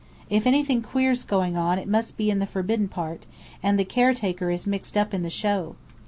If 0.31 0.47
anything 0.47 0.81
queer's 0.81 1.23
going 1.23 1.55
on, 1.55 1.77
it 1.77 1.87
must 1.87 2.17
be 2.17 2.31
in 2.31 2.39
the 2.39 2.47
forbidden 2.47 2.87
part: 2.87 3.27
and 3.61 3.77
the 3.77 3.85
caretaker 3.85 4.49
is 4.49 4.65
mixed 4.65 4.97
up 4.97 5.13
in 5.13 5.21
the 5.21 5.29
show. 5.29 5.75